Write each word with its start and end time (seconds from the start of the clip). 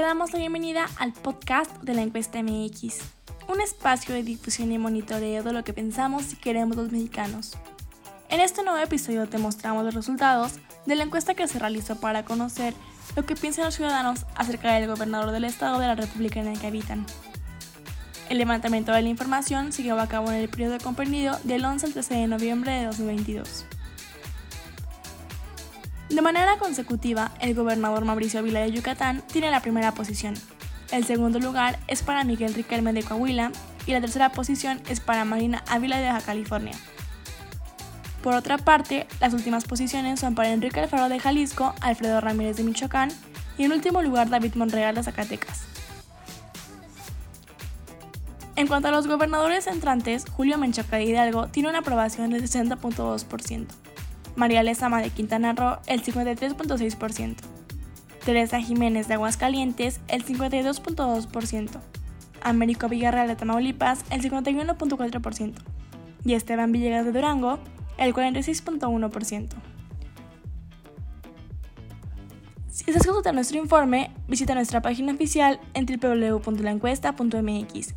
damos 0.00 0.32
la 0.32 0.40
bienvenida 0.40 0.86
al 0.98 1.12
podcast 1.12 1.70
de 1.82 1.94
la 1.94 2.02
encuesta 2.02 2.42
MX, 2.42 2.98
un 3.48 3.60
espacio 3.60 4.14
de 4.14 4.22
difusión 4.22 4.72
y 4.72 4.78
monitoreo 4.78 5.42
de 5.42 5.52
lo 5.52 5.62
que 5.62 5.72
pensamos 5.72 6.32
y 6.32 6.36
queremos 6.36 6.76
los 6.76 6.90
mexicanos. 6.90 7.56
En 8.28 8.40
este 8.40 8.64
nuevo 8.64 8.78
episodio 8.78 9.28
te 9.28 9.38
mostramos 9.38 9.84
los 9.84 9.94
resultados 9.94 10.54
de 10.86 10.96
la 10.96 11.04
encuesta 11.04 11.34
que 11.34 11.46
se 11.46 11.58
realizó 11.58 11.96
para 12.00 12.24
conocer 12.24 12.74
lo 13.14 13.24
que 13.24 13.36
piensan 13.36 13.66
los 13.66 13.76
ciudadanos 13.76 14.26
acerca 14.34 14.72
del 14.74 14.88
gobernador 14.88 15.30
del 15.30 15.44
estado 15.44 15.78
de 15.78 15.86
la 15.86 15.94
República 15.94 16.40
en 16.40 16.48
el 16.48 16.58
que 16.58 16.66
habitan. 16.66 17.06
El 18.28 18.38
levantamiento 18.38 18.92
de 18.92 19.02
la 19.02 19.08
información 19.08 19.72
se 19.72 19.82
llevó 19.82 20.00
a 20.00 20.08
cabo 20.08 20.30
en 20.30 20.36
el 20.38 20.48
periodo 20.48 20.78
comprendido 20.78 21.38
del 21.44 21.64
11 21.64 21.86
al 21.86 21.92
13 21.92 22.14
de 22.14 22.26
noviembre 22.26 22.72
de 22.72 22.86
2022. 22.86 23.66
De 26.14 26.22
manera 26.22 26.58
consecutiva, 26.58 27.32
el 27.40 27.56
gobernador 27.56 28.04
Mauricio 28.04 28.40
Vila 28.40 28.60
de 28.60 28.70
Yucatán 28.70 29.20
tiene 29.32 29.50
la 29.50 29.58
primera 29.58 29.94
posición. 29.94 30.34
El 30.92 31.04
segundo 31.04 31.40
lugar 31.40 31.80
es 31.88 32.04
para 32.04 32.22
Miguel 32.22 32.54
Riquelme 32.54 32.92
de 32.92 33.02
Coahuila 33.02 33.50
y 33.84 33.90
la 33.90 34.00
tercera 34.00 34.30
posición 34.30 34.80
es 34.88 35.00
para 35.00 35.24
Marina 35.24 35.64
Ávila 35.66 35.98
de 35.98 36.06
Baja 36.06 36.20
California. 36.20 36.76
Por 38.22 38.34
otra 38.34 38.58
parte, 38.58 39.08
las 39.18 39.34
últimas 39.34 39.64
posiciones 39.64 40.20
son 40.20 40.36
para 40.36 40.52
Enrique 40.52 40.78
Alfaro 40.78 41.08
de 41.08 41.18
Jalisco, 41.18 41.74
Alfredo 41.80 42.20
Ramírez 42.20 42.58
de 42.58 42.62
Michoacán 42.62 43.10
y 43.58 43.64
en 43.64 43.72
último 43.72 44.00
lugar 44.00 44.30
David 44.30 44.54
Monreal 44.54 44.94
de 44.94 45.02
Zacatecas. 45.02 45.62
En 48.54 48.68
cuanto 48.68 48.86
a 48.86 48.92
los 48.92 49.08
gobernadores 49.08 49.66
entrantes, 49.66 50.26
Julio 50.30 50.58
Menchaca 50.58 50.94
de 50.94 51.06
Hidalgo 51.06 51.48
tiene 51.48 51.70
una 51.70 51.80
aprobación 51.80 52.30
del 52.30 52.44
60.2%, 52.44 53.66
María 54.36 54.62
Lezama 54.62 55.00
de 55.00 55.10
Quintana 55.10 55.52
Roo 55.52 55.78
el 55.86 56.02
53.6%, 56.02 57.36
Teresa 58.24 58.60
Jiménez 58.60 59.08
de 59.08 59.14
Aguascalientes 59.14 60.00
el 60.08 60.24
52.2%, 60.24 61.80
Américo 62.42 62.88
Villarreal 62.88 63.28
de 63.28 63.36
Tamaulipas 63.36 64.04
el 64.10 64.22
51.4% 64.22 65.54
y 66.24 66.34
Esteban 66.34 66.72
Villegas 66.72 67.04
de 67.04 67.12
Durango 67.12 67.60
el 67.98 68.14
46.1%. 68.14 69.48
Si 72.68 72.84
deseas 72.86 73.06
consultar 73.06 73.34
nuestro 73.34 73.58
informe, 73.58 74.10
visita 74.26 74.54
nuestra 74.54 74.82
página 74.82 75.12
oficial 75.12 75.60
en 75.74 75.86
www.laencuesta.mx. 75.86 77.94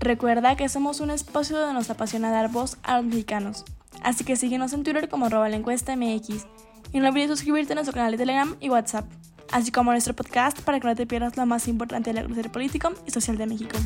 Recuerda 0.00 0.54
que 0.54 0.68
somos 0.68 1.00
un 1.00 1.10
espacio 1.10 1.58
donde 1.58 1.72
nos 1.72 1.88
apasiona 1.88 2.30
dar 2.30 2.50
voz 2.50 2.76
a 2.82 2.98
los 2.98 3.06
mexicanos, 3.06 3.64
así 4.02 4.24
que 4.24 4.36
síguenos 4.36 4.72
en 4.72 4.82
Twitter 4.84 5.08
como 5.08 5.26
arroba 5.26 5.48
la 5.48 5.56
encuesta 5.56 5.96
MX 5.96 6.46
y 6.92 7.00
no 7.00 7.08
olvides 7.08 7.30
suscribirte 7.30 7.72
a 7.72 7.76
nuestro 7.76 7.94
canal 7.94 8.12
de 8.12 8.18
Telegram 8.18 8.56
y 8.60 8.70
WhatsApp, 8.70 9.06
así 9.50 9.70
como 9.70 9.90
a 9.90 9.94
nuestro 9.94 10.14
podcast 10.14 10.60
para 10.60 10.80
que 10.80 10.86
no 10.86 10.94
te 10.94 11.06
pierdas 11.06 11.36
lo 11.36 11.46
más 11.46 11.68
importante 11.68 12.10
del 12.10 12.18
acontecer 12.18 12.50
político 12.50 12.92
y 13.06 13.10
social 13.10 13.36
de 13.36 13.46
México. 13.46 13.76